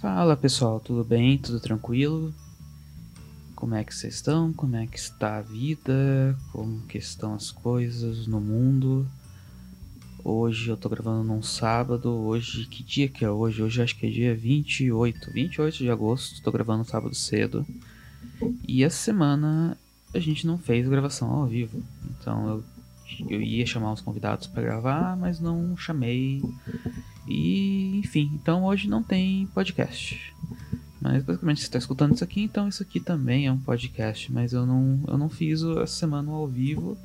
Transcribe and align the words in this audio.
Fala 0.00 0.34
pessoal, 0.34 0.80
tudo 0.80 1.04
bem? 1.04 1.36
Tudo 1.36 1.60
tranquilo? 1.60 2.34
Como 3.54 3.74
é 3.74 3.84
que 3.84 3.94
vocês 3.94 4.14
estão? 4.14 4.50
Como 4.50 4.74
é 4.74 4.86
que 4.86 4.98
está 4.98 5.36
a 5.36 5.42
vida? 5.42 6.34
Como 6.52 6.80
que 6.86 6.96
estão 6.96 7.34
as 7.34 7.50
coisas 7.50 8.26
no 8.26 8.40
mundo? 8.40 9.06
Hoje 10.24 10.70
eu 10.70 10.76
tô 10.78 10.88
gravando 10.88 11.22
num 11.22 11.42
sábado. 11.42 12.10
Hoje, 12.10 12.64
que 12.64 12.82
dia 12.82 13.08
que 13.10 13.26
é 13.26 13.30
hoje? 13.30 13.62
Hoje 13.62 13.82
acho 13.82 13.94
que 13.94 14.06
é 14.06 14.10
dia 14.10 14.34
28, 14.34 15.30
28 15.32 15.76
de 15.76 15.90
agosto. 15.90 16.40
Tô 16.40 16.50
gravando 16.50 16.82
sábado 16.82 17.14
cedo. 17.14 17.66
E 18.66 18.82
essa 18.82 18.96
semana 18.96 19.76
a 20.14 20.18
gente 20.18 20.46
não 20.46 20.56
fez 20.56 20.88
gravação 20.88 21.30
ao 21.30 21.46
vivo. 21.46 21.82
Então 22.08 22.48
eu, 22.48 22.64
eu 23.28 23.42
ia 23.42 23.66
chamar 23.66 23.92
os 23.92 24.00
convidados 24.00 24.46
para 24.46 24.62
gravar, 24.62 25.14
mas 25.18 25.40
não 25.40 25.76
chamei. 25.76 26.42
E 27.26 27.98
enfim, 27.98 28.30
então 28.34 28.64
hoje 28.64 28.88
não 28.88 29.02
tem 29.02 29.46
podcast. 29.54 30.34
Mas 31.00 31.22
basicamente 31.22 31.60
você 31.60 31.66
está 31.66 31.78
escutando 31.78 32.14
isso 32.14 32.24
aqui, 32.24 32.42
então 32.42 32.68
isso 32.68 32.82
aqui 32.82 33.00
também 33.00 33.46
é 33.46 33.52
um 33.52 33.58
podcast. 33.58 34.30
Mas 34.30 34.52
eu 34.52 34.66
não, 34.66 35.00
eu 35.08 35.16
não 35.16 35.28
fiz 35.28 35.62
essa 35.62 35.86
semana 35.86 36.30
ao 36.30 36.46
vivo. 36.46 36.96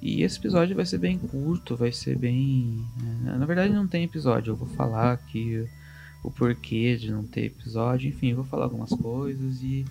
E 0.00 0.22
esse 0.22 0.38
episódio 0.38 0.76
vai 0.76 0.86
ser 0.86 0.98
bem 0.98 1.18
curto, 1.18 1.76
vai 1.76 1.92
ser 1.92 2.16
bem. 2.16 2.84
É, 3.26 3.36
na 3.36 3.44
verdade 3.44 3.72
não 3.72 3.86
tem 3.86 4.04
episódio, 4.04 4.52
eu 4.52 4.56
vou 4.56 4.68
falar 4.68 5.12
aqui 5.12 5.66
o 6.22 6.30
porquê 6.30 6.96
de 6.96 7.10
não 7.10 7.24
ter 7.24 7.46
episódio, 7.46 8.08
enfim, 8.08 8.30
eu 8.30 8.36
vou 8.36 8.44
falar 8.44 8.64
algumas 8.64 8.90
coisas 8.90 9.60
e 9.62 9.84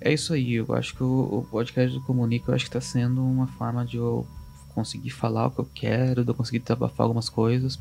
é 0.00 0.12
isso 0.12 0.32
aí. 0.32 0.54
Eu 0.54 0.72
acho 0.74 0.94
que 0.94 1.02
o, 1.02 1.40
o 1.40 1.46
podcast 1.50 1.92
do 1.92 2.04
Comunica 2.04 2.50
eu 2.50 2.54
acho 2.54 2.64
que 2.64 2.68
está 2.68 2.80
sendo 2.80 3.22
uma 3.22 3.46
forma 3.46 3.84
de 3.84 3.96
eu 3.96 4.26
conseguir 4.74 5.10
falar 5.10 5.48
o 5.48 5.50
que 5.50 5.58
eu 5.58 5.68
quero, 5.74 6.24
de 6.24 6.30
eu 6.30 6.34
conseguir 6.34 6.60
desabafar 6.60 7.04
algumas 7.04 7.28
coisas. 7.28 7.78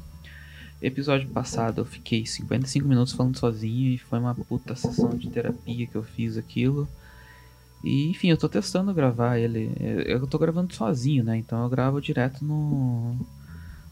Episódio 0.80 1.28
passado 1.30 1.82
eu 1.82 1.86
fiquei 1.86 2.26
55 2.26 2.88
minutos 2.88 3.14
falando 3.14 3.38
sozinho 3.38 3.94
e 3.94 3.98
foi 3.98 4.20
uma 4.20 4.36
puta 4.36 4.76
sessão 4.76 5.10
de 5.10 5.30
terapia 5.30 5.88
que 5.88 5.96
eu 5.96 6.04
fiz 6.04 6.38
aquilo. 6.38 6.88
E 7.84 8.10
enfim, 8.10 8.30
eu 8.30 8.38
tô 8.38 8.48
testando 8.48 8.94
gravar 8.94 9.38
ele. 9.40 9.72
Eu 10.06 10.28
tô 10.28 10.38
gravando 10.38 10.74
sozinho, 10.74 11.24
né? 11.24 11.38
Então 11.38 11.64
eu 11.64 11.70
gravo 11.70 12.00
direto 12.02 12.46
no 12.46 13.16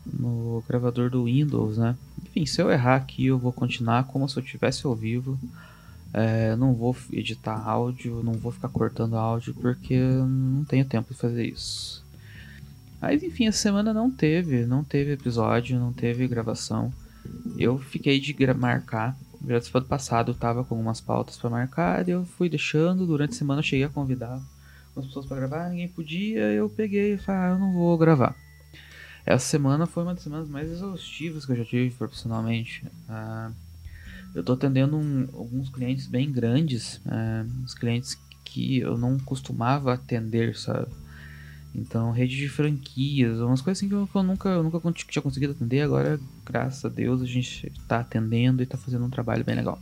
no 0.05 0.63
gravador 0.67 1.09
do 1.09 1.25
Windows, 1.25 1.77
né? 1.77 1.95
Enfim, 2.23 2.45
se 2.45 2.61
eu 2.61 2.69
errar 2.69 2.97
aqui, 2.97 3.25
eu 3.25 3.39
vou 3.39 3.51
continuar 3.51 4.03
como 4.03 4.29
se 4.29 4.37
eu 4.37 4.43
tivesse 4.43 4.85
ao 4.85 4.95
vivo. 4.95 5.39
É, 6.13 6.55
não 6.55 6.73
vou 6.73 6.95
editar 7.11 7.67
áudio, 7.67 8.21
não 8.23 8.33
vou 8.33 8.51
ficar 8.51 8.69
cortando 8.69 9.17
áudio 9.17 9.53
porque 9.55 9.99
não 9.99 10.63
tenho 10.63 10.85
tempo 10.85 11.13
de 11.13 11.19
fazer 11.19 11.45
isso. 11.45 12.04
Mas 13.01 13.23
enfim, 13.23 13.47
essa 13.47 13.59
semana 13.59 13.93
não 13.93 14.09
teve, 14.09 14.65
não 14.65 14.83
teve 14.83 15.11
episódio, 15.11 15.79
não 15.79 15.93
teve 15.93 16.27
gravação. 16.27 16.93
Eu 17.57 17.77
fiquei 17.77 18.19
de 18.19 18.35
marcar. 18.53 19.17
Já 19.47 19.59
do 19.79 19.85
passado 19.85 20.31
eu 20.31 20.35
tava 20.35 20.63
com 20.63 20.75
algumas 20.75 20.99
pautas 20.99 21.37
para 21.37 21.49
marcar, 21.49 22.07
e 22.07 22.11
eu 22.11 22.25
fui 22.25 22.49
deixando. 22.49 23.05
Durante 23.05 23.33
a 23.33 23.37
semana 23.37 23.59
eu 23.59 23.63
cheguei 23.63 23.85
a 23.85 23.89
convidar 23.89 24.41
as 24.95 25.05
pessoas 25.05 25.25
para 25.25 25.37
gravar, 25.37 25.69
ninguém 25.69 25.89
podia, 25.89 26.53
eu 26.53 26.69
peguei 26.69 27.13
e 27.13 27.17
falei, 27.17 27.41
ah, 27.41 27.49
eu 27.49 27.59
não 27.59 27.73
vou 27.73 27.97
gravar. 27.97 28.35
Essa 29.25 29.45
semana 29.45 29.85
foi 29.85 30.03
uma 30.03 30.13
das 30.13 30.23
semanas 30.23 30.47
mais 30.47 30.71
exaustivas 30.71 31.45
que 31.45 31.51
eu 31.51 31.57
já 31.57 31.65
tive 31.65 31.93
profissionalmente. 31.95 32.85
Ah, 33.09 33.51
eu 34.33 34.41
estou 34.41 34.55
atendendo 34.55 34.97
um, 34.97 35.27
alguns 35.33 35.69
clientes 35.69 36.07
bem 36.07 36.31
grandes, 36.31 37.01
é, 37.05 37.45
uns 37.63 37.73
clientes 37.73 38.17
que 38.43 38.79
eu 38.79 38.97
não 38.97 39.17
costumava 39.17 39.93
atender, 39.93 40.57
sabe? 40.57 40.87
Então, 41.77 42.11
rede 42.11 42.37
de 42.37 42.47
franquias, 42.47 43.39
umas 43.39 43.61
coisas 43.61 43.79
assim 43.79 43.89
que 43.89 43.95
eu, 43.95 44.07
que 44.07 44.15
eu 44.15 44.23
nunca, 44.23 44.49
eu 44.49 44.63
nunca 44.63 44.79
tinha 44.93 45.21
conseguido 45.21 45.51
atender, 45.51 45.81
agora, 45.81 46.19
graças 46.45 46.85
a 46.85 46.89
Deus, 46.89 47.21
a 47.21 47.25
gente 47.25 47.67
está 47.67 47.99
atendendo 47.99 48.61
e 48.61 48.63
está 48.63 48.77
fazendo 48.77 49.03
um 49.03 49.09
trabalho 49.09 49.43
bem 49.43 49.55
legal. 49.55 49.79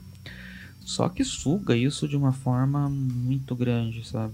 Só 0.79 1.07
que 1.07 1.23
suga 1.23 1.75
isso 1.75 2.07
de 2.07 2.17
uma 2.17 2.33
forma 2.33 2.89
muito 2.89 3.55
grande, 3.55 4.05
sabe? 4.07 4.33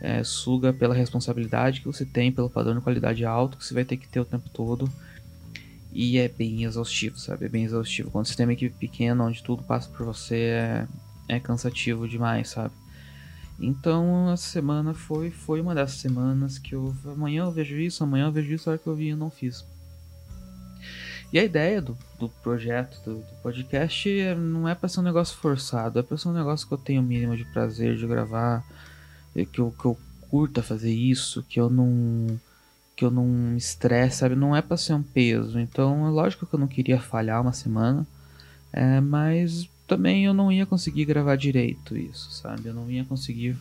É, 0.00 0.22
suga 0.22 0.72
pela 0.72 0.94
responsabilidade 0.94 1.80
que 1.80 1.86
você 1.86 2.04
tem, 2.04 2.30
pelo 2.30 2.50
padrão 2.50 2.74
de 2.74 2.80
qualidade 2.82 3.24
alto 3.24 3.56
que 3.56 3.64
você 3.64 3.72
vai 3.72 3.84
ter 3.84 3.96
que 3.96 4.06
ter 4.06 4.20
o 4.20 4.24
tempo 4.24 4.48
todo 4.50 4.90
e 5.90 6.18
é 6.18 6.28
bem 6.28 6.64
exaustivo, 6.64 7.18
sabe? 7.18 7.46
É 7.46 7.48
bem 7.48 7.64
exaustivo. 7.64 8.10
Quando 8.10 8.26
você 8.26 8.36
tem 8.36 8.44
uma 8.44 8.52
equipe 8.52 8.76
pequena, 8.76 9.24
onde 9.24 9.42
tudo 9.42 9.62
passa 9.62 9.88
por 9.88 10.04
você, 10.04 10.36
é, 10.36 10.88
é 11.28 11.40
cansativo 11.40 12.06
demais, 12.06 12.50
sabe? 12.50 12.74
Então, 13.58 14.30
essa 14.32 14.48
semana 14.48 14.94
foi, 14.94 15.30
foi 15.30 15.60
uma 15.60 15.74
dessas 15.74 15.98
semanas 15.98 16.58
que 16.58 16.74
eu. 16.74 16.94
Amanhã 17.06 17.44
eu 17.44 17.52
vejo 17.52 17.76
isso, 17.76 18.02
amanhã 18.02 18.26
eu 18.26 18.32
vejo 18.32 18.52
isso, 18.52 18.68
a 18.68 18.72
hora 18.72 18.78
que 18.78 18.86
eu 18.86 18.94
vi 18.94 19.08
eu 19.10 19.16
não 19.16 19.30
fiz. 19.30 19.64
E 21.32 21.38
a 21.38 21.44
ideia 21.44 21.82
do, 21.82 21.96
do 22.18 22.28
projeto, 22.28 22.96
do, 23.04 23.16
do 23.16 23.34
podcast, 23.42 24.08
é, 24.08 24.34
não 24.34 24.68
é 24.68 24.74
pra 24.74 24.88
ser 24.88 25.00
um 25.00 25.04
negócio 25.04 25.36
forçado, 25.36 25.98
é 25.98 26.02
pra 26.02 26.16
ser 26.16 26.28
um 26.28 26.32
negócio 26.32 26.66
que 26.66 26.74
eu 26.74 26.78
tenho 26.78 27.02
o 27.02 27.04
mínimo 27.04 27.36
de 27.36 27.44
prazer 27.46 27.96
de 27.96 28.06
gravar, 28.06 28.64
que 29.52 29.58
eu, 29.60 29.72
que 29.72 29.84
eu 29.84 29.98
curta 30.30 30.62
fazer 30.62 30.92
isso, 30.92 31.42
que 31.42 31.60
eu 31.60 31.68
não 31.68 32.38
que 32.96 33.04
eu 33.04 33.10
não 33.10 33.24
me 33.24 33.58
estresse, 33.58 34.18
sabe? 34.18 34.36
Não 34.36 34.54
é 34.54 34.62
para 34.62 34.76
ser 34.76 34.92
um 34.94 35.02
peso. 35.02 35.58
Então, 35.58 36.06
é 36.06 36.10
lógico 36.10 36.46
que 36.46 36.54
eu 36.54 36.60
não 36.60 36.68
queria 36.68 37.00
falhar 37.00 37.42
uma 37.42 37.52
semana, 37.52 38.06
é, 38.72 39.00
mas 39.00 39.68
também 39.86 40.24
eu 40.24 40.34
não 40.34 40.50
ia 40.50 40.66
conseguir 40.66 41.04
gravar 41.04 41.36
direito 41.36 41.96
isso, 41.96 42.30
sabe? 42.32 42.68
Eu 42.68 42.74
não 42.74 42.90
ia 42.90 43.04
conseguir 43.04 43.56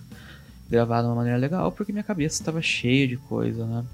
gravar 0.69 1.01
de 1.01 1.07
uma 1.07 1.15
maneira 1.15 1.37
legal 1.37 1.71
porque 1.71 1.91
minha 1.91 2.03
cabeça 2.03 2.41
estava 2.41 2.61
cheia 2.61 3.07
de 3.07 3.17
coisa, 3.17 3.65
né? 3.65 3.85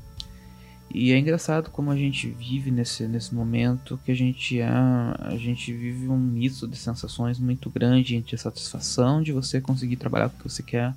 E 0.91 1.11
é 1.11 1.19
engraçado 1.19 1.69
como 1.69 1.91
a 1.91 1.95
gente 1.95 2.27
vive 2.27 2.71
nesse, 2.71 3.07
nesse 3.07 3.33
momento 3.35 3.99
que 4.03 4.11
a 4.11 4.15
gente 4.15 4.59
é, 4.59 4.67
a 4.67 5.37
gente 5.37 5.71
vive 5.71 6.07
um 6.07 6.17
misto 6.17 6.67
de 6.67 6.77
sensações 6.77 7.37
muito 7.37 7.69
grande 7.69 8.15
entre 8.15 8.35
a 8.35 8.39
satisfação 8.39 9.21
de 9.21 9.31
você 9.31 9.61
conseguir 9.61 9.97
trabalhar 9.97 10.29
com 10.29 10.37
o 10.37 10.39
que 10.39 10.49
você 10.49 10.63
quer 10.63 10.95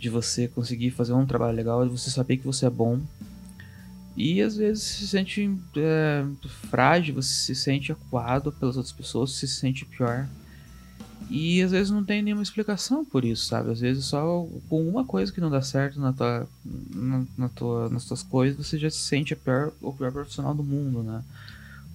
de 0.00 0.08
você 0.08 0.48
conseguir 0.48 0.90
fazer 0.90 1.12
um 1.12 1.26
trabalho 1.26 1.54
legal, 1.54 1.86
de 1.86 1.90
você 1.90 2.10
saber 2.10 2.38
que 2.38 2.46
você 2.46 2.64
é 2.64 2.70
bom. 2.70 3.00
E 4.22 4.42
às 4.42 4.54
vezes 4.54 4.82
se 4.82 5.08
sente 5.08 5.50
é, 5.74 6.26
frágil, 6.68 7.14
você 7.14 7.32
se 7.32 7.54
sente 7.54 7.90
acuado 7.90 8.52
pelas 8.52 8.76
outras 8.76 8.92
pessoas, 8.92 9.32
se 9.32 9.48
sente 9.48 9.86
pior. 9.86 10.28
E 11.30 11.62
às 11.62 11.70
vezes 11.70 11.90
não 11.90 12.04
tem 12.04 12.20
nenhuma 12.20 12.42
explicação 12.42 13.02
por 13.02 13.24
isso, 13.24 13.46
sabe? 13.46 13.70
Às 13.70 13.80
vezes 13.80 14.04
só 14.04 14.46
com 14.68 14.86
uma 14.86 15.06
coisa 15.06 15.32
que 15.32 15.40
não 15.40 15.48
dá 15.48 15.62
certo 15.62 15.98
na 15.98 16.12
tua, 16.12 16.46
na, 16.94 17.24
na 17.38 17.48
tua, 17.48 17.88
nas 17.88 18.04
tuas 18.04 18.22
coisas, 18.22 18.58
você 18.58 18.78
já 18.78 18.90
se 18.90 18.98
sente 18.98 19.32
a 19.32 19.36
pior, 19.36 19.72
o 19.80 19.90
pior 19.90 20.12
profissional 20.12 20.54
do 20.54 20.62
mundo, 20.62 21.02
né? 21.02 21.24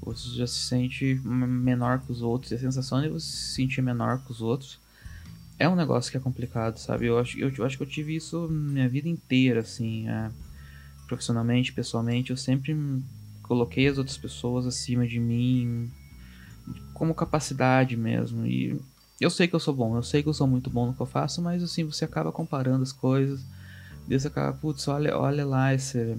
Você 0.02 0.30
já 0.30 0.47
se 0.47 0.59
sente 0.59 1.22
menor 1.24 2.00
que 2.00 2.12
os 2.12 2.24
outros. 2.24 2.52
E 2.52 2.56
a 2.56 2.59
sensação 2.59 3.03
de 3.03 3.09
você 3.09 3.28
se 3.28 3.53
sentir 3.53 3.84
menor 3.84 4.19
que 4.25 4.31
os 4.31 4.42
outros 4.42 4.80
é 5.59 5.69
um 5.69 5.75
negócio 5.75 6.09
que 6.09 6.18
é 6.18 6.19
complicado, 6.19 6.78
sabe? 6.78 7.06
Eu 7.06 7.19
acho, 7.19 7.38
eu, 7.38 7.53
eu 7.56 7.66
acho 7.66 7.78
que 7.78 7.84
eu 7.84 7.88
tive 7.88 8.16
isso 8.16 8.47
minha 8.50 8.90
vida 8.90 9.07
inteira, 9.07 9.59
assim, 9.59 10.09
é, 10.09 10.31
profissionalmente, 11.07 11.73
pessoalmente. 11.73 12.31
Eu 12.31 12.38
sempre 12.38 12.75
coloquei 13.43 13.88
as 13.88 13.97
outras 13.97 14.17
pessoas 14.17 14.66
acima 14.66 15.07
de 15.07 15.19
mim, 15.19 15.89
como 16.93 17.13
capacidade 17.13 17.95
mesmo. 17.95 18.45
E 18.45 18.79
eu 19.19 19.29
sei 19.29 19.47
que 19.47 19.55
eu 19.55 19.59
sou 19.59 19.73
bom, 19.73 19.95
eu 19.95 20.03
sei 20.03 20.21
que 20.23 20.29
eu 20.29 20.33
sou 20.33 20.47
muito 20.47 20.69
bom 20.69 20.88
no 20.88 20.94
que 20.94 21.01
eu 21.01 21.05
faço, 21.05 21.41
mas 21.41 21.63
assim, 21.63 21.83
você 21.83 22.05
acaba 22.05 22.31
comparando 22.31 22.83
as 22.83 22.91
coisas. 22.91 23.41
Você 24.07 24.27
acaba, 24.27 24.55
putz, 24.55 24.88
olha, 24.88 25.17
olha 25.17 25.45
lá 25.45 25.73
esse, 25.73 26.17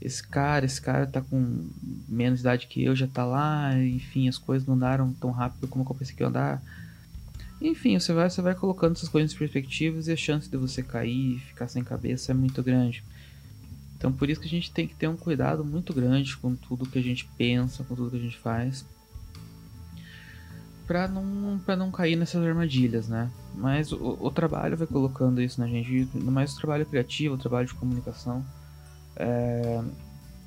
esse 0.00 0.26
cara, 0.26 0.66
esse 0.66 0.80
cara 0.80 1.06
tá 1.06 1.22
com 1.22 1.68
menos 2.08 2.40
idade 2.40 2.66
que 2.66 2.84
eu, 2.84 2.94
já 2.94 3.06
tá 3.06 3.24
lá, 3.24 3.74
enfim, 3.78 4.28
as 4.28 4.36
coisas 4.36 4.66
não 4.66 4.74
andaram 4.74 5.12
tão 5.14 5.30
rápido 5.30 5.66
como 5.66 5.86
eu 5.88 5.94
pensei 5.94 6.14
que 6.14 6.22
ia 6.22 6.28
andar 6.28 6.62
enfim, 7.60 7.98
você 7.98 8.12
vai, 8.12 8.30
você 8.30 8.40
vai 8.40 8.54
colocando 8.54 8.96
essas 8.96 9.08
coisas 9.08 9.34
em 9.34 9.36
perspectivas 9.36 10.08
e 10.08 10.12
a 10.12 10.16
chance 10.16 10.48
de 10.48 10.56
você 10.56 10.82
cair 10.82 11.36
e 11.36 11.40
ficar 11.40 11.68
sem 11.68 11.84
cabeça 11.84 12.32
é 12.32 12.34
muito 12.34 12.62
grande. 12.62 13.04
Então 14.00 14.10
por 14.10 14.30
isso 14.30 14.40
que 14.40 14.46
a 14.46 14.50
gente 14.50 14.72
tem 14.72 14.88
que 14.88 14.94
ter 14.94 15.06
um 15.08 15.16
cuidado 15.16 15.62
muito 15.62 15.92
grande 15.92 16.34
com 16.38 16.54
tudo 16.54 16.88
que 16.88 16.98
a 16.98 17.02
gente 17.02 17.28
pensa, 17.36 17.84
com 17.84 17.94
tudo 17.94 18.10
que 18.10 18.16
a 18.16 18.20
gente 18.20 18.38
faz. 18.38 18.82
Pra 20.86 21.06
não, 21.06 21.58
pra 21.58 21.76
não 21.76 21.90
cair 21.90 22.16
nessas 22.16 22.42
armadilhas, 22.42 23.08
né? 23.08 23.30
Mas 23.54 23.92
o, 23.92 24.16
o 24.18 24.30
trabalho 24.30 24.74
vai 24.74 24.86
colocando 24.86 25.42
isso 25.42 25.60
na 25.60 25.68
gente, 25.68 26.08
mais 26.14 26.54
o 26.54 26.56
trabalho 26.56 26.86
criativo, 26.86 27.34
o 27.34 27.38
trabalho 27.38 27.66
de 27.66 27.74
comunicação. 27.74 28.42
É, 29.16 29.82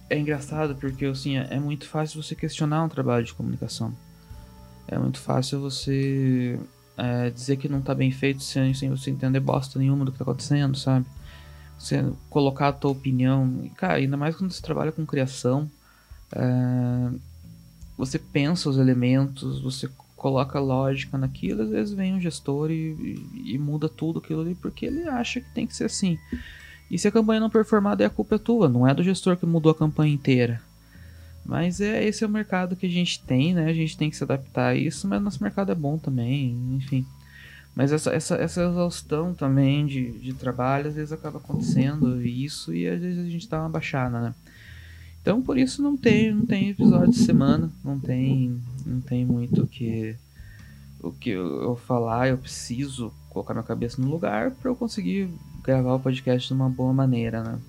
é 0.09 0.17
engraçado 0.17 0.73
porque 0.75 1.05
assim, 1.05 1.37
é, 1.37 1.47
é 1.51 1.59
muito 1.59 1.87
fácil 1.87 2.23
você 2.23 2.33
questionar 2.33 2.83
um 2.83 2.89
trabalho 2.89 3.23
de 3.23 3.35
comunicação. 3.35 3.93
É 4.87 4.97
muito 4.97 5.19
fácil 5.19 5.61
você 5.61 6.59
é, 6.97 7.29
dizer 7.29 7.57
que 7.57 7.69
não 7.69 7.81
tá 7.83 7.93
bem 7.93 8.09
feito 8.09 8.41
sem, 8.41 8.73
sem 8.73 8.89
você 8.89 9.11
entender 9.11 9.39
bosta 9.39 9.77
nenhuma 9.77 10.05
do 10.05 10.11
que 10.11 10.17
tá 10.17 10.23
acontecendo, 10.23 10.75
sabe? 10.75 11.05
Você 11.83 12.01
colocar 12.29 12.69
a 12.69 12.73
tua 12.73 12.91
opinião. 12.91 13.59
E, 13.63 13.69
cara, 13.69 13.95
ainda 13.95 14.15
mais 14.15 14.35
quando 14.37 14.51
você 14.51 14.61
trabalha 14.61 14.91
com 14.91 15.05
criação, 15.05 15.69
é, 16.31 17.11
você 17.97 18.17
pensa 18.17 18.69
os 18.69 18.77
elementos, 18.77 19.59
você 19.61 19.89
coloca 20.15 20.57
lógica 20.61 21.17
naquilo, 21.17 21.63
às 21.63 21.69
vezes 21.69 21.93
vem 21.93 22.13
um 22.13 22.21
gestor 22.21 22.71
e, 22.71 22.93
e, 23.33 23.53
e, 23.55 23.57
muda 23.57 23.89
tudo 23.89 24.19
aquilo 24.19 24.39
ali 24.39 24.55
porque 24.55 24.85
ele 24.85 25.03
acha 25.03 25.41
que 25.41 25.53
tem 25.53 25.67
que 25.67 25.75
ser 25.75 25.83
assim. 25.83 26.17
E 26.89 26.97
se 26.97 27.05
a 27.05 27.11
campanha 27.11 27.41
não 27.41 27.49
performar, 27.49 27.97
daí 27.97 28.07
a 28.07 28.09
culpa 28.09 28.35
é 28.35 28.37
tua, 28.37 28.69
não 28.69 28.87
é 28.87 28.93
do 28.93 29.03
gestor 29.03 29.35
que 29.35 29.45
mudou 29.45 29.73
a 29.73 29.75
campanha 29.75 30.13
inteira. 30.13 30.61
Mas 31.45 31.81
é 31.81 32.01
esse 32.05 32.23
é 32.23 32.27
o 32.27 32.29
mercado 32.29 32.77
que 32.77 32.85
a 32.85 32.89
gente 32.89 33.21
tem, 33.21 33.53
né? 33.53 33.65
A 33.65 33.73
gente 33.73 33.97
tem 33.97 34.09
que 34.09 34.15
se 34.15 34.23
adaptar 34.23 34.69
a 34.69 34.75
isso, 34.75 35.05
mas 35.09 35.21
nosso 35.21 35.43
mercado 35.43 35.73
é 35.73 35.75
bom 35.75 35.97
também, 35.97 36.57
enfim. 36.77 37.05
Mas 37.75 37.91
essa, 37.91 38.11
essa, 38.11 38.35
essa 38.35 38.63
exaustão 38.63 39.33
também 39.33 39.85
de, 39.85 40.11
de 40.11 40.33
trabalho 40.33 40.89
às 40.89 40.95
vezes 40.95 41.11
acaba 41.11 41.39
acontecendo 41.39 42.23
isso 42.23 42.73
e 42.73 42.87
às 42.87 43.01
vezes 43.01 43.25
a 43.25 43.29
gente 43.29 43.49
dá 43.49 43.61
uma 43.61 43.69
baixada, 43.69 44.21
né? 44.21 44.35
Então 45.21 45.41
por 45.41 45.57
isso 45.57 45.81
não 45.81 45.97
tem, 45.97 46.33
não 46.33 46.45
tem 46.45 46.69
episódio 46.69 47.11
de 47.11 47.19
semana, 47.19 47.71
não 47.83 47.99
tem, 47.99 48.61
não 48.85 49.01
tem 49.01 49.25
muito 49.25 49.63
o 49.63 49.67
que 49.67 50.15
o 51.01 51.11
que 51.11 51.31
eu 51.31 51.75
falar, 51.85 52.29
eu 52.29 52.37
preciso 52.37 53.11
colocar 53.29 53.53
minha 53.53 53.63
cabeça 53.63 54.01
no 54.01 54.09
lugar 54.09 54.51
para 54.51 54.71
eu 54.71 54.75
conseguir 54.75 55.29
gravar 55.61 55.95
o 55.95 55.99
podcast 55.99 56.47
de 56.47 56.53
uma 56.53 56.69
boa 56.69 56.93
maneira, 56.93 57.43
né? 57.43 57.59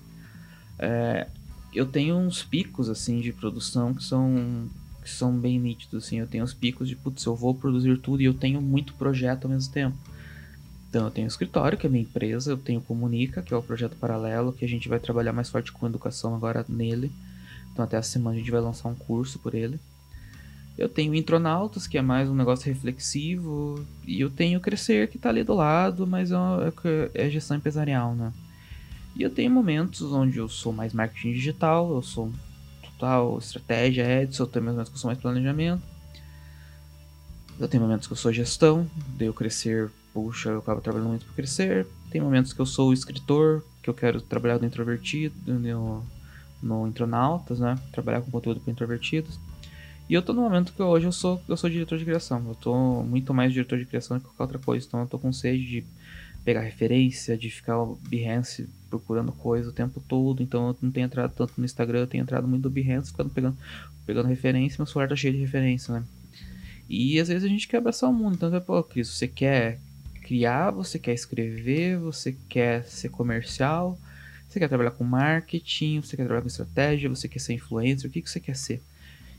É, 0.79 1.27
eu 1.73 1.85
tenho 1.85 2.15
uns 2.15 2.43
picos 2.43 2.89
assim 2.89 3.19
de 3.19 3.33
produção 3.33 3.93
que 3.93 4.03
são 4.03 4.69
que 5.05 5.11
são 5.11 5.37
bem 5.37 5.59
nítidos 5.59 6.03
assim. 6.03 6.17
Eu 6.17 6.25
tenho 6.25 6.43
os 6.43 6.51
picos 6.51 6.89
de 6.89 6.95
putz, 6.95 7.23
eu 7.23 7.35
vou 7.35 7.53
produzir 7.53 7.95
tudo 7.99 8.21
e 8.21 8.25
eu 8.25 8.33
tenho 8.33 8.59
muito 8.59 8.95
projeto 8.95 9.45
ao 9.45 9.51
mesmo 9.51 9.71
tempo. 9.71 9.95
Então 10.89 11.05
eu 11.05 11.11
tenho 11.11 11.27
o 11.27 11.29
escritório, 11.29 11.77
que 11.77 11.85
é 11.85 11.89
a 11.89 11.91
minha 11.91 12.01
empresa, 12.01 12.51
eu 12.51 12.57
tenho 12.57 12.79
o 12.79 12.83
Comunica, 12.83 13.43
que 13.43 13.53
é 13.53 13.57
o 13.57 13.61
projeto 13.61 13.95
paralelo, 13.97 14.51
que 14.51 14.65
a 14.65 14.67
gente 14.67 14.89
vai 14.89 14.99
trabalhar 14.99 15.31
mais 15.31 15.47
forte 15.47 15.71
com 15.71 15.85
educação 15.85 16.33
agora 16.33 16.65
nele. 16.67 17.11
Então 17.71 17.85
até 17.85 17.97
essa 17.97 18.09
semana 18.09 18.35
a 18.35 18.39
gente 18.39 18.49
vai 18.49 18.59
lançar 18.61 18.89
um 18.89 18.95
curso 18.95 19.37
por 19.37 19.53
ele. 19.53 19.79
Eu 20.75 20.89
tenho 20.89 21.11
o 21.11 21.15
Intronautas, 21.15 21.85
que 21.85 21.99
é 21.99 22.01
mais 22.01 22.27
um 22.27 22.35
negócio 22.35 22.65
reflexivo, 22.65 23.85
e 24.07 24.19
eu 24.19 24.29
tenho 24.31 24.57
o 24.57 24.61
Crescer, 24.61 25.07
que 25.07 25.17
está 25.17 25.29
ali 25.29 25.43
do 25.43 25.53
lado, 25.53 26.07
mas 26.07 26.31
é, 26.31 26.35
é, 27.15 27.27
é 27.27 27.29
gestão 27.29 27.55
empresarial, 27.55 28.15
né? 28.15 28.33
E 29.15 29.21
eu 29.21 29.29
tenho 29.29 29.51
momentos 29.51 30.01
onde 30.01 30.39
eu 30.39 30.49
sou 30.49 30.73
mais 30.73 30.93
marketing 30.93 31.33
digital, 31.33 31.93
eu 31.93 32.01
sou 32.01 32.33
total 32.97 33.37
estratégia, 33.37 34.21
Edson, 34.21 34.43
eu 34.43 34.47
tenho 34.47 34.65
momentos 34.65 34.89
que 34.89 34.95
eu 34.95 34.99
sou 34.99 35.09
mais 35.09 35.19
planejamento. 35.19 35.83
Eu 37.59 37.67
tenho 37.67 37.83
momentos 37.83 38.07
que 38.07 38.13
eu 38.13 38.17
sou 38.17 38.33
gestão, 38.33 38.89
de 39.15 39.25
eu 39.25 39.33
crescer, 39.33 39.89
puxa, 40.13 40.49
eu 40.49 40.59
acabo 40.59 40.81
trabalhando 40.81 41.09
muito 41.09 41.25
para 41.25 41.35
crescer. 41.35 41.87
Tem 42.09 42.19
momentos 42.19 42.51
que 42.51 42.59
eu 42.59 42.65
sou 42.65 42.91
escritor, 42.91 43.63
que 43.81 43.89
eu 43.89 43.93
quero 43.93 44.19
trabalhar 44.19 44.57
do 44.57 44.65
introvertido, 44.65 45.35
no, 45.47 46.03
no 46.61 46.87
Intronautas, 46.87 47.59
né? 47.59 47.77
Trabalhar 47.91 48.21
com 48.21 48.31
conteúdo 48.31 48.59
para 48.59 48.71
introvertidos. 48.71 49.39
E 50.09 50.13
eu 50.13 50.21
tô 50.21 50.33
no 50.33 50.41
momento 50.41 50.73
que 50.73 50.81
hoje 50.81 51.05
eu 51.05 51.11
sou, 51.11 51.41
eu 51.47 51.57
sou 51.57 51.69
diretor 51.69 51.97
de 51.97 52.05
criação. 52.05 52.43
Eu 52.47 52.55
tô 52.55 53.03
muito 53.03 53.33
mais 53.33 53.53
diretor 53.53 53.79
de 53.79 53.85
criação 53.85 54.17
do 54.17 54.21
que 54.21 54.27
qualquer 54.27 54.43
outra 54.43 54.59
coisa. 54.59 54.85
Então 54.85 54.99
eu 54.99 55.07
tô 55.07 55.17
com 55.17 55.31
sede 55.31 55.65
de 55.65 55.83
pegar 56.43 56.61
referência, 56.61 57.37
de 57.37 57.49
ficar 57.49 57.81
o 57.81 57.95
Behance 58.07 58.69
procurando 58.99 59.31
coisa 59.31 59.69
o 59.69 59.73
tempo 59.73 60.01
todo. 60.07 60.41
Então 60.41 60.69
eu 60.69 60.77
não 60.81 60.91
tenho 60.91 61.05
entrado 61.05 61.33
tanto 61.35 61.53
no 61.57 61.65
Instagram, 61.65 61.99
eu 61.99 62.07
tenho 62.07 62.21
entrado 62.21 62.47
muito 62.47 62.63
no 62.63 62.69
Behance, 62.69 63.11
ficando 63.11 63.29
pegando, 63.29 63.57
pegando 64.05 64.27
referência, 64.27 64.77
meu 64.79 64.85
celular 64.85 65.09
tá 65.09 65.15
cheio 65.15 65.33
de 65.33 65.39
referência, 65.39 65.93
né? 65.93 66.03
E 66.89 67.19
às 67.19 67.27
vezes 67.27 67.43
a 67.43 67.47
gente 67.47 67.67
quer 67.67 67.77
abraçar 67.77 68.09
o 68.09 68.13
mundo. 68.13 68.35
Então, 68.35 68.61
pô, 68.61 68.83
Cris, 68.83 69.07
você 69.07 69.27
quer 69.27 69.79
criar, 70.21 70.71
você 70.71 70.97
quer 70.97 71.13
escrever, 71.13 71.97
você 71.97 72.35
quer 72.47 72.83
ser 72.85 73.09
comercial, 73.09 73.97
você 74.47 74.59
quer 74.59 74.67
trabalhar 74.67 74.91
com 74.91 75.03
marketing, 75.03 76.01
você 76.01 76.15
quer 76.15 76.23
trabalhar 76.23 76.41
com 76.41 76.47
estratégia, 76.47 77.09
você 77.09 77.27
quer 77.27 77.39
ser 77.39 77.53
influencer, 77.53 78.09
o 78.09 78.13
que, 78.13 78.21
que 78.21 78.29
você 78.29 78.39
quer 78.39 78.55
ser? 78.55 78.81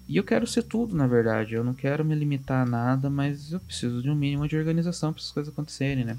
E 0.09 0.17
eu 0.17 0.23
quero 0.23 0.47
ser 0.47 0.63
tudo, 0.63 0.95
na 0.95 1.07
verdade. 1.07 1.55
Eu 1.55 1.65
não 1.65 1.75
quero 1.75 2.05
me 2.05 2.15
limitar 2.15 2.63
a 2.63 2.71
nada, 2.71 3.11
mas 3.11 3.53
eu 3.53 3.59
preciso 3.59 4.01
de 4.01 4.09
um 4.09 4.15
mínimo 4.15 4.47
de 4.47 4.57
organização 4.57 5.13
para 5.13 5.21
essas 5.21 5.33
coisas 5.33 5.53
acontecerem, 5.53 6.05
né? 6.05 6.17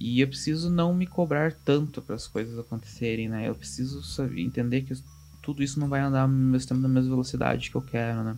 E 0.00 0.20
eu 0.20 0.28
preciso 0.28 0.70
não 0.70 0.94
me 0.94 1.06
cobrar 1.06 1.52
tanto 1.52 2.02
para 2.02 2.14
as 2.14 2.26
coisas 2.26 2.58
acontecerem, 2.58 3.28
né? 3.28 3.48
Eu 3.48 3.54
preciso 3.54 4.02
entender 4.36 4.82
que 4.82 4.94
tudo 5.42 5.62
isso 5.62 5.78
não 5.78 5.88
vai 5.88 6.00
andar 6.00 6.22
ao 6.22 6.28
mesmo 6.28 6.68
tempo 6.68 6.80
na 6.80 6.88
mesma 6.88 7.10
velocidade 7.10 7.70
que 7.70 7.76
eu 7.76 7.82
quero, 7.82 8.22
né? 8.22 8.36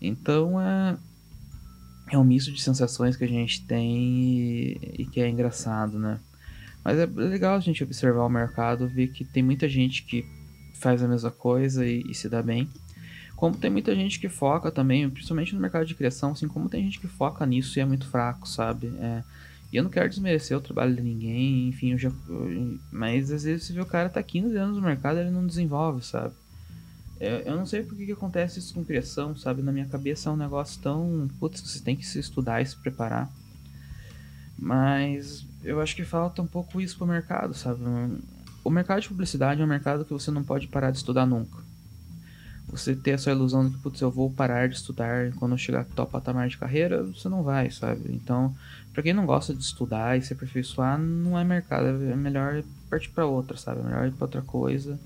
Então 0.00 0.60
é, 0.60 0.96
é 2.10 2.18
um 2.18 2.24
misto 2.24 2.50
de 2.50 2.62
sensações 2.62 3.16
que 3.16 3.24
a 3.24 3.28
gente 3.28 3.64
tem 3.66 3.98
e, 3.98 4.94
e 4.98 5.06
que 5.06 5.20
é 5.20 5.28
engraçado, 5.28 5.98
né? 5.98 6.18
Mas 6.82 6.98
é 6.98 7.06
legal 7.06 7.56
a 7.56 7.60
gente 7.60 7.84
observar 7.84 8.24
o 8.24 8.30
mercado, 8.30 8.88
ver 8.88 9.08
que 9.08 9.24
tem 9.24 9.42
muita 9.42 9.68
gente 9.68 10.02
que 10.02 10.24
faz 10.74 11.02
a 11.02 11.08
mesma 11.08 11.30
coisa 11.30 11.86
e, 11.86 12.02
e 12.02 12.14
se 12.14 12.28
dá 12.28 12.42
bem. 12.42 12.68
Como 13.36 13.56
tem 13.56 13.70
muita 13.70 13.94
gente 13.94 14.18
que 14.18 14.28
foca 14.28 14.70
também, 14.70 15.08
principalmente 15.08 15.54
no 15.54 15.60
mercado 15.60 15.86
de 15.86 15.94
criação, 15.94 16.32
assim 16.32 16.48
como 16.48 16.68
tem 16.68 16.84
gente 16.84 16.98
que 16.98 17.08
foca 17.08 17.44
nisso 17.46 17.78
e 17.78 17.80
é 17.80 17.84
muito 17.84 18.06
fraco, 18.06 18.48
sabe? 18.48 18.88
É, 18.98 19.22
e 19.72 19.76
eu 19.76 19.82
não 19.82 19.90
quero 19.90 20.08
desmerecer 20.08 20.56
o 20.56 20.60
trabalho 20.60 20.94
de 20.94 21.02
ninguém, 21.02 21.68
enfim, 21.68 21.92
eu 21.92 21.98
já. 21.98 22.10
Mas 22.90 23.30
às 23.30 23.44
vezes 23.44 23.66
você 23.66 23.72
vê 23.72 23.80
o 23.80 23.86
cara 23.86 24.08
tá 24.08 24.22
15 24.22 24.56
anos 24.56 24.76
no 24.76 24.82
mercado 24.82 25.18
ele 25.18 25.30
não 25.30 25.46
desenvolve, 25.46 26.04
sabe? 26.04 26.34
Eu, 27.20 27.38
eu 27.40 27.56
não 27.56 27.66
sei 27.66 27.82
por 27.82 27.96
que, 27.96 28.06
que 28.06 28.12
acontece 28.12 28.58
isso 28.58 28.74
com 28.74 28.84
criação, 28.84 29.36
sabe? 29.36 29.62
Na 29.62 29.70
minha 29.70 29.86
cabeça 29.86 30.28
é 30.28 30.32
um 30.32 30.36
negócio 30.36 30.80
tão. 30.80 31.28
Putz, 31.38 31.60
você 31.60 31.80
tem 31.80 31.94
que 31.94 32.06
se 32.06 32.18
estudar 32.18 32.62
e 32.62 32.66
se 32.66 32.76
preparar. 32.76 33.30
Mas 34.58 35.46
eu 35.62 35.80
acho 35.80 35.94
que 35.94 36.04
falta 36.04 36.42
um 36.42 36.46
pouco 36.46 36.80
isso 36.80 36.96
pro 36.96 37.06
mercado, 37.06 37.54
sabe? 37.54 37.80
O 38.64 38.70
mercado 38.70 39.02
de 39.02 39.08
publicidade 39.08 39.60
é 39.60 39.64
um 39.64 39.68
mercado 39.68 40.04
que 40.04 40.12
você 40.12 40.30
não 40.30 40.42
pode 40.42 40.66
parar 40.66 40.90
de 40.90 40.98
estudar 40.98 41.26
nunca. 41.26 41.69
Você 42.70 42.94
ter 42.94 43.12
essa 43.12 43.30
ilusão 43.30 43.68
de 43.68 43.74
que, 43.74 43.82
putz, 43.82 44.00
eu 44.00 44.10
vou 44.10 44.30
parar 44.30 44.68
de 44.68 44.76
estudar 44.76 45.32
quando 45.32 45.52
eu 45.52 45.58
chegar 45.58 45.84
top 45.84 46.12
patamar 46.12 46.48
de 46.48 46.56
carreira, 46.56 47.02
você 47.02 47.28
não 47.28 47.42
vai, 47.42 47.70
sabe? 47.70 48.12
Então, 48.12 48.54
para 48.92 49.02
quem 49.02 49.12
não 49.12 49.26
gosta 49.26 49.52
de 49.52 49.62
estudar 49.62 50.16
e 50.16 50.22
se 50.22 50.32
aperfeiçoar, 50.32 50.98
não 50.98 51.38
é 51.38 51.44
mercado, 51.44 51.86
é 51.86 52.16
melhor 52.16 52.62
partir 52.88 53.10
para 53.10 53.26
outra, 53.26 53.56
sabe? 53.56 53.80
É 53.80 53.82
melhor 53.82 54.06
ir 54.06 54.12
para 54.12 54.24
outra 54.24 54.42
coisa. 54.42 54.98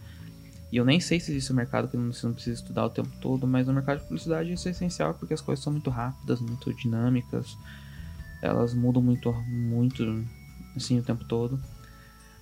E 0.75 0.77
eu 0.77 0.85
nem 0.85 0.99
sei 0.99 1.21
se 1.21 1.31
existe 1.31 1.53
um 1.53 1.57
mercado 1.57 1.87
que 1.87 1.97
você 1.97 2.27
não 2.27 2.35
precisa 2.35 2.61
estudar 2.61 2.85
o 2.85 2.91
tempo 2.91 3.11
todo, 3.21 3.47
mas 3.47 3.67
no 3.67 3.73
mercado 3.73 3.99
de 3.99 4.05
publicidade 4.05 4.53
isso 4.53 4.67
é 4.67 4.73
essencial 4.73 5.15
porque 5.15 5.33
as 5.33 5.41
coisas 5.41 5.63
são 5.63 5.73
muito 5.73 5.89
rápidas, 5.89 6.41
muito 6.41 6.75
dinâmicas. 6.75 7.57
Elas 8.43 8.75
mudam 8.75 9.01
muito, 9.01 9.33
muito 9.33 10.25
assim 10.75 10.99
o 10.99 11.03
tempo 11.03 11.25
todo. 11.25 11.61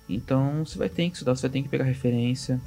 Então 0.09 0.65
você 0.65 0.77
vai 0.77 0.89
ter 0.89 1.07
que 1.09 1.13
estudar, 1.13 1.35
você 1.35 1.43
vai 1.43 1.51
ter 1.51 1.61
que 1.61 1.69
pegar 1.69 1.83
referência. 1.83 2.59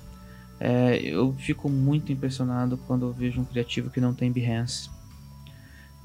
É, 0.58 0.96
eu 0.96 1.34
fico 1.34 1.68
muito 1.68 2.12
impressionado 2.12 2.78
quando 2.86 3.06
eu 3.06 3.12
vejo 3.12 3.40
um 3.40 3.44
criativo 3.44 3.90
que 3.90 4.00
não 4.00 4.14
tem 4.14 4.32
Behance. 4.32 4.90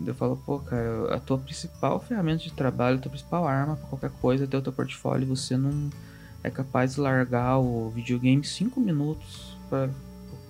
Eu 0.05 0.15
falo, 0.15 0.35
pô, 0.35 0.59
cara, 0.59 1.15
a 1.15 1.19
tua 1.19 1.37
principal 1.37 1.99
ferramenta 1.99 2.43
de 2.43 2.51
trabalho, 2.51 2.97
a 2.97 2.99
tua 2.99 3.11
principal 3.11 3.47
arma 3.47 3.75
pra 3.75 3.87
qualquer 3.87 4.11
coisa 4.19 4.45
é 4.45 4.47
ter 4.47 4.57
o 4.57 4.61
teu 4.61 4.73
portfólio. 4.73 5.27
Você 5.27 5.55
não 5.55 5.89
é 6.43 6.49
capaz 6.49 6.95
de 6.95 7.01
largar 7.01 7.59
o 7.59 7.89
videogame 7.91 8.43
5 8.43 8.79
minutos 8.79 9.55
para 9.69 9.89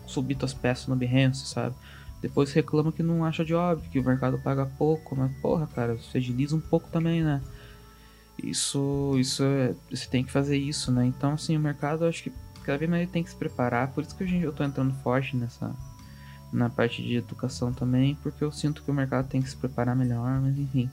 subir 0.07 0.36
tuas 0.36 0.53
peças 0.53 0.88
no 0.88 0.96
Behance, 0.96 1.46
sabe? 1.48 1.75
Depois 2.22 2.53
reclama 2.53 2.91
que 2.91 3.01
não 3.01 3.25
acha 3.25 3.43
óbvio, 3.55 3.89
que 3.89 4.00
o 4.00 4.03
mercado 4.03 4.38
paga 4.38 4.65
pouco, 4.77 5.15
mas 5.15 5.31
porra, 5.41 5.67
cara, 5.67 5.96
você 5.96 6.20
agiliza 6.20 6.55
um 6.55 6.62
pouco 6.62 6.88
também, 6.89 7.24
né? 7.24 7.41
Isso, 8.41 9.15
isso 9.17 9.43
é, 9.43 9.74
você 9.89 10.08
tem 10.08 10.24
que 10.24 10.31
fazer 10.31 10.58
isso, 10.58 10.91
né? 10.91 11.05
Então, 11.05 11.34
assim, 11.34 11.58
o 11.58 11.60
mercado, 11.60 12.05
eu 12.05 12.10
acho 12.10 12.24
que 12.24 12.31
cada 12.63 12.77
vez 12.77 12.89
mais 12.89 13.10
tem 13.10 13.24
que 13.24 13.30
se 13.30 13.36
preparar, 13.36 13.89
por 13.89 14.03
isso 14.03 14.15
que 14.15 14.24
eu 14.24 14.51
tô 14.53 14.63
entrando 14.63 14.94
forte 15.01 15.36
nessa, 15.36 15.75
na 16.51 16.70
parte 16.70 17.01
de 17.01 17.15
educação 17.15 17.74
também, 17.74 18.15
porque 18.22 18.44
eu 18.44 18.51
sinto 18.51 18.84
que 18.84 18.91
o 18.91 18.94
mercado 18.94 19.27
tem 19.27 19.41
que 19.41 19.50
se 19.50 19.56
preparar 19.56 19.96
melhor, 19.96 20.39
mas 20.41 20.58
enfim. 20.58 20.89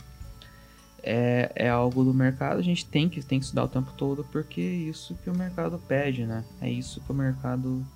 É, 1.01 1.53
é 1.55 1.69
algo 1.69 2.05
do 2.05 2.13
mercado, 2.13 2.59
a 2.59 2.63
gente 2.63 2.85
tem 2.85 3.09
que, 3.09 3.23
tem 3.23 3.39
que 3.39 3.45
estudar 3.45 3.65
o 3.65 3.69
tempo 3.69 3.93
todo, 3.97 4.25
porque 4.33 4.61
é 4.61 4.65
isso 4.65 5.15
que 5.23 5.31
o 5.31 5.35
mercado 5.35 5.79
pede, 5.87 6.27
né? 6.27 6.45
É 6.61 6.69
isso 6.69 7.01
que 7.01 7.13
o 7.13 7.15
mercado 7.15 7.87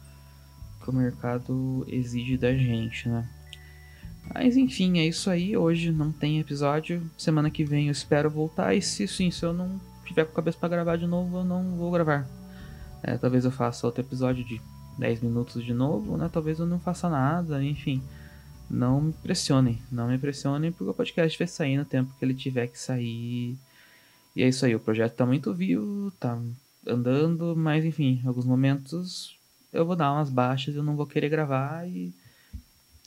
que 0.82 0.90
o 0.90 0.92
mercado 0.92 1.84
exige 1.88 2.36
da 2.36 2.52
gente, 2.54 3.08
né? 3.08 3.28
Mas 4.32 4.56
enfim, 4.56 4.98
é 4.98 5.06
isso 5.06 5.30
aí. 5.30 5.56
Hoje 5.56 5.90
não 5.90 6.12
tem 6.12 6.40
episódio. 6.40 7.08
Semana 7.16 7.50
que 7.50 7.64
vem 7.64 7.86
eu 7.86 7.92
espero 7.92 8.30
voltar. 8.30 8.74
E 8.74 8.82
se 8.82 9.06
sim, 9.06 9.30
se 9.30 9.44
eu 9.44 9.52
não 9.52 9.80
tiver 10.04 10.24
com 10.24 10.32
a 10.32 10.36
cabeça 10.36 10.58
para 10.58 10.68
gravar 10.68 10.96
de 10.96 11.06
novo, 11.06 11.38
eu 11.38 11.44
não 11.44 11.76
vou 11.76 11.90
gravar. 11.90 12.26
É, 13.02 13.16
talvez 13.16 13.44
eu 13.44 13.50
faça 13.50 13.86
outro 13.86 14.02
episódio 14.02 14.44
de 14.44 14.60
10 14.98 15.20
minutos 15.22 15.64
de 15.64 15.74
novo, 15.74 16.16
né? 16.16 16.30
Talvez 16.32 16.58
eu 16.58 16.66
não 16.66 16.78
faça 16.78 17.08
nada, 17.08 17.62
enfim. 17.62 18.02
Não 18.70 19.00
me 19.00 19.12
pressionem, 19.12 19.78
não 19.90 20.08
me 20.08 20.18
pressionem, 20.18 20.72
porque 20.72 20.90
o 20.90 20.94
podcast 20.94 21.36
vai 21.38 21.48
sair 21.48 21.76
no 21.76 21.84
tempo 21.84 22.14
que 22.18 22.24
ele 22.24 22.34
tiver 22.34 22.68
que 22.68 22.78
sair. 22.78 23.56
E 24.34 24.42
é 24.42 24.48
isso 24.48 24.64
aí, 24.64 24.74
o 24.74 24.80
projeto 24.80 25.14
tá 25.14 25.26
muito 25.26 25.52
vivo, 25.52 26.10
tá 26.18 26.38
andando, 26.86 27.54
mas 27.56 27.84
enfim, 27.84 28.20
em 28.24 28.26
alguns 28.26 28.46
momentos 28.46 29.36
eu 29.72 29.86
vou 29.86 29.96
dar 29.96 30.12
umas 30.12 30.30
baixas, 30.30 30.74
eu 30.74 30.82
não 30.82 30.96
vou 30.96 31.06
querer 31.06 31.28
gravar 31.28 31.88
e. 31.88 32.12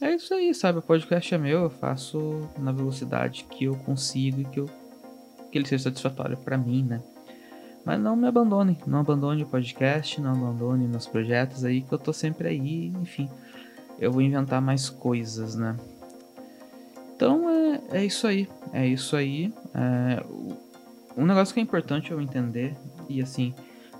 É 0.01 0.13
isso 0.13 0.33
aí, 0.33 0.53
sabe? 0.53 0.79
O 0.79 0.81
podcast 0.81 1.33
é 1.33 1.37
meu, 1.37 1.63
eu 1.63 1.69
faço 1.69 2.49
na 2.57 2.71
velocidade 2.71 3.45
que 3.49 3.63
eu 3.63 3.75
consigo 3.77 4.41
e 4.41 4.45
que, 4.45 4.59
eu... 4.59 4.69
que 5.49 5.57
ele 5.57 5.65
seja 5.65 5.85
satisfatório 5.85 6.35
para 6.35 6.57
mim, 6.57 6.83
né? 6.83 7.01
Mas 7.85 7.99
não 7.99 8.15
me 8.15 8.27
abandone, 8.27 8.79
não 8.87 8.99
abandone 8.99 9.43
o 9.43 9.45
podcast, 9.45 10.19
não 10.19 10.31
abandone 10.31 10.87
meus 10.87 11.05
projetos 11.05 11.63
aí, 11.63 11.81
que 11.81 11.93
eu 11.93 11.99
tô 11.99 12.11
sempre 12.11 12.47
aí, 12.47 12.87
enfim. 13.01 13.29
Eu 13.99 14.11
vou 14.11 14.21
inventar 14.21 14.59
mais 14.59 14.89
coisas, 14.89 15.55
né? 15.55 15.77
Então 17.15 17.47
é, 17.49 17.81
é 17.91 18.05
isso 18.05 18.25
aí, 18.25 18.49
é 18.73 18.87
isso 18.87 19.15
aí. 19.15 19.53
É, 19.73 20.25
um 21.15 21.25
negócio 21.25 21.53
que 21.53 21.59
é 21.59 21.63
importante 21.63 22.11
eu 22.11 22.19
entender, 22.19 22.75
e 23.07 23.21
assim, 23.21 23.53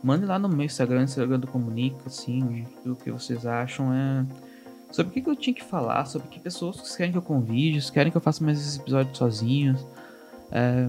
mande 0.04 0.26
lá 0.26 0.40
no 0.40 0.50
meu 0.50 0.66
Instagram, 0.66 1.04
Instagram 1.04 1.40
do 1.40 1.48
Comunica, 1.48 2.08
assim, 2.08 2.66
o 2.86 2.96
que 2.96 3.12
vocês 3.12 3.46
acham 3.46 3.94
é 3.94 4.26
sobre 4.92 5.20
o 5.20 5.24
que, 5.24 5.30
eu 5.30 5.36
tinha 5.36 5.54
que 5.54 5.64
falar, 5.64 6.06
sobre 6.06 6.28
que 6.30 6.40
pessoas 6.40 6.80
que 6.80 6.98
querem 6.98 7.12
que 7.12 7.18
eu 7.18 7.22
convide, 7.22 7.92
querem 7.92 8.12
que 8.12 8.18
eu 8.18 8.22
faça 8.22 8.44
mais 8.44 8.60
esses 8.60 8.78
episódios 8.78 9.18
sozinhos. 9.18 9.86
É, 10.52 10.88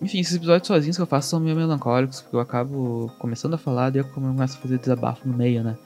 enfim, 0.00 0.20
esses 0.20 0.34
episódios 0.34 0.66
sozinhos 0.66 0.96
que 0.96 1.02
eu 1.02 1.06
faço 1.06 1.28
são 1.28 1.40
meio 1.40 1.56
melancólicos, 1.56 2.20
porque 2.20 2.36
eu 2.36 2.40
acabo 2.40 3.10
começando 3.18 3.54
a 3.54 3.58
falar 3.58 3.94
e 3.94 3.98
eu 3.98 4.04
começo 4.04 4.56
a 4.56 4.60
fazer 4.60 4.78
desabafo 4.78 5.26
no 5.28 5.36
meio, 5.36 5.62
né? 5.62 5.76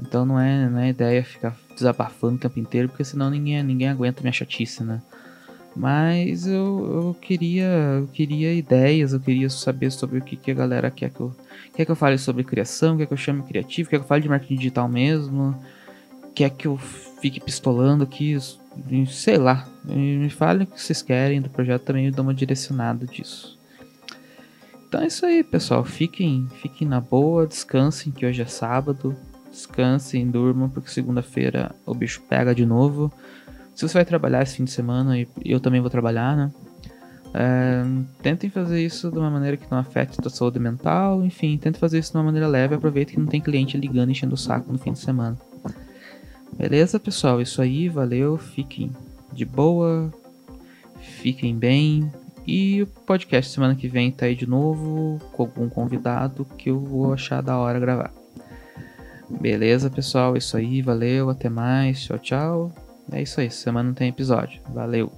Então 0.00 0.24
não 0.24 0.38
é, 0.38 0.68
não 0.68 0.78
é 0.78 0.90
ideia 0.90 1.24
ficar 1.24 1.56
desabafando 1.74 2.36
o 2.36 2.38
tempo 2.38 2.58
inteiro, 2.60 2.88
porque 2.88 3.04
senão 3.04 3.30
ninguém, 3.30 3.62
ninguém 3.62 3.88
aguenta 3.88 4.20
minha 4.22 4.32
chatice, 4.32 4.84
né? 4.84 5.02
Mas 5.74 6.46
eu, 6.46 7.04
eu 7.04 7.16
queria 7.20 7.66
eu 8.00 8.08
queria 8.08 8.52
ideias, 8.52 9.12
eu 9.12 9.20
queria 9.20 9.48
saber 9.50 9.90
sobre 9.90 10.18
o 10.18 10.22
que, 10.22 10.34
que 10.36 10.50
a 10.50 10.54
galera 10.54 10.90
quer 10.90 11.10
que 11.10 11.20
eu 11.20 11.32
quer 11.74 11.84
que 11.84 11.90
eu 11.90 11.96
fale 11.96 12.18
sobre 12.18 12.42
criação, 12.42 12.96
quer 12.96 13.06
que 13.06 13.12
eu 13.12 13.16
chame 13.16 13.42
criativo, 13.42 13.88
quer 13.88 13.98
que 13.98 14.04
eu 14.04 14.08
fale 14.08 14.22
de 14.22 14.28
marketing 14.28 14.56
digital 14.56 14.88
mesmo, 14.88 15.56
quer 16.34 16.50
que 16.50 16.66
eu 16.66 16.76
fique 17.20 17.40
pistolando 17.40 18.04
aqui, 18.04 18.36
sei 19.06 19.36
lá. 19.36 19.66
Me 19.84 20.30
falem 20.30 20.64
o 20.64 20.66
que 20.66 20.80
vocês 20.80 21.02
querem 21.02 21.40
do 21.40 21.50
projeto 21.50 21.82
também 21.82 22.06
eu 22.06 22.12
dou 22.12 22.24
uma 22.24 22.34
direcionada 22.34 23.06
disso. 23.06 23.58
Então 24.88 25.02
é 25.02 25.06
isso 25.06 25.26
aí, 25.26 25.44
pessoal. 25.44 25.84
Fiquem, 25.84 26.48
fiquem 26.62 26.88
na 26.88 27.00
boa, 27.00 27.46
descansem 27.46 28.12
que 28.12 28.24
hoje 28.24 28.40
é 28.42 28.46
sábado. 28.46 29.14
Descansem, 29.50 30.30
durmam, 30.30 30.68
porque 30.68 30.90
segunda-feira 30.90 31.74
o 31.84 31.94
bicho 31.94 32.22
pega 32.28 32.54
de 32.54 32.64
novo. 32.64 33.12
Se 33.74 33.86
você 33.86 33.94
vai 33.94 34.04
trabalhar 34.04 34.42
esse 34.42 34.56
fim 34.56 34.64
de 34.64 34.70
semana, 34.70 35.18
e 35.18 35.28
eu 35.44 35.60
também 35.60 35.80
vou 35.80 35.90
trabalhar, 35.90 36.36
né? 36.36 36.50
É, 37.34 37.84
tentem 38.22 38.48
fazer 38.48 38.84
isso 38.84 39.10
de 39.10 39.18
uma 39.18 39.30
maneira 39.30 39.56
que 39.56 39.70
não 39.70 39.78
afete 39.78 40.18
a 40.18 40.22
sua 40.22 40.30
saúde 40.30 40.58
mental, 40.58 41.24
enfim, 41.24 41.58
tentem 41.58 41.78
fazer 41.78 41.98
isso 41.98 42.12
de 42.12 42.18
uma 42.18 42.24
maneira 42.24 42.46
leve. 42.46 42.74
Aproveita 42.74 43.12
que 43.12 43.20
não 43.20 43.26
tem 43.26 43.40
cliente 43.40 43.76
ligando 43.76 44.10
enchendo 44.10 44.34
o 44.34 44.38
saco 44.38 44.72
no 44.72 44.78
fim 44.78 44.92
de 44.92 44.98
semana. 44.98 45.36
Beleza, 46.58 46.98
pessoal? 46.98 47.40
Isso 47.40 47.62
aí, 47.62 47.88
valeu. 47.88 48.36
Fiquem 48.36 48.90
de 49.32 49.44
boa, 49.44 50.12
fiquem 50.98 51.56
bem. 51.56 52.10
E 52.44 52.82
o 52.82 52.86
podcast 52.86 53.52
semana 53.52 53.76
que 53.76 53.86
vem 53.86 54.10
tá 54.10 54.26
aí 54.26 54.34
de 54.34 54.44
novo 54.46 55.20
com 55.32 55.44
algum 55.44 55.68
convidado 55.68 56.44
que 56.56 56.70
eu 56.70 56.80
vou 56.80 57.12
achar 57.12 57.40
da 57.42 57.56
hora 57.56 57.78
gravar. 57.78 58.12
Beleza, 59.40 59.88
pessoal? 59.88 60.36
Isso 60.36 60.56
aí, 60.56 60.82
valeu, 60.82 61.30
até 61.30 61.48
mais, 61.48 62.02
tchau, 62.02 62.18
tchau. 62.18 62.72
É 63.12 63.22
isso 63.22 63.40
aí, 63.40 63.50
semana 63.52 63.90
não 63.90 63.94
tem 63.94 64.08
episódio. 64.08 64.60
Valeu. 64.74 65.12